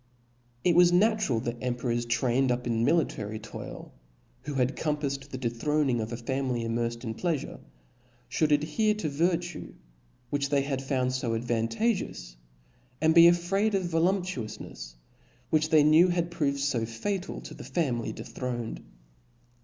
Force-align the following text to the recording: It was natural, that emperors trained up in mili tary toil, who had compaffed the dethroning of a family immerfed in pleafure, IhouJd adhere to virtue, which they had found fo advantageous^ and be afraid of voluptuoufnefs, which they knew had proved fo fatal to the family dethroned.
It 0.63 0.75
was 0.75 0.91
natural, 0.91 1.39
that 1.41 1.57
emperors 1.61 2.07
trained 2.07 2.51
up 2.51 2.65
in 2.65 2.83
mili 2.83 3.07
tary 3.07 3.37
toil, 3.37 3.93
who 4.45 4.55
had 4.55 4.75
compaffed 4.75 5.29
the 5.29 5.37
dethroning 5.37 6.01
of 6.01 6.11
a 6.11 6.17
family 6.17 6.63
immerfed 6.63 7.03
in 7.03 7.13
pleafure, 7.13 7.59
IhouJd 8.31 8.51
adhere 8.51 8.93
to 8.95 9.09
virtue, 9.09 9.75
which 10.31 10.49
they 10.49 10.63
had 10.63 10.81
found 10.81 11.13
fo 11.13 11.39
advantageous^ 11.39 12.35
and 12.99 13.13
be 13.13 13.27
afraid 13.27 13.75
of 13.75 13.83
voluptuoufnefs, 13.83 14.95
which 15.51 15.69
they 15.69 15.83
knew 15.83 16.07
had 16.07 16.31
proved 16.31 16.61
fo 16.63 16.83
fatal 16.83 17.39
to 17.41 17.53
the 17.53 17.63
family 17.63 18.11
dethroned. 18.11 18.81